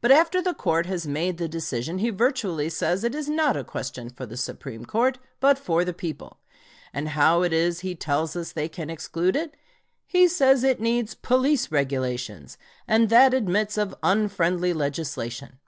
But 0.00 0.10
after 0.10 0.40
the 0.40 0.54
court 0.54 0.86
has 0.86 1.06
made 1.06 1.36
the 1.36 1.46
decision 1.46 1.98
he 1.98 2.08
virtually 2.08 2.70
says 2.70 3.04
it 3.04 3.14
is 3.14 3.28
not 3.28 3.54
a 3.54 3.62
question 3.62 4.08
for 4.08 4.24
the 4.24 4.38
Supreme 4.38 4.86
Court, 4.86 5.18
but 5.40 5.58
for 5.58 5.84
the 5.84 5.92
people. 5.92 6.38
And 6.94 7.10
how 7.10 7.42
is 7.42 7.78
it 7.80 7.80
he 7.82 7.94
tells 7.94 8.34
us 8.34 8.52
they 8.52 8.70
can 8.70 8.88
exclude 8.88 9.36
it? 9.36 9.54
He 10.06 10.26
said 10.26 10.64
it 10.64 10.80
needs 10.80 11.14
"police 11.14 11.70
regulations," 11.70 12.56
and 12.88 13.10
that 13.10 13.34
admits 13.34 13.76
of 13.76 13.94
"unfriendly 14.02 14.72
legislation." 14.72 15.58